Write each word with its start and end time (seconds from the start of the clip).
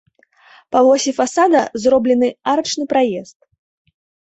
Па 0.75 0.79
восі 0.87 1.11
фасада 1.19 1.61
зроблены 1.85 2.27
арачны 2.55 2.83
праезд. 2.97 3.37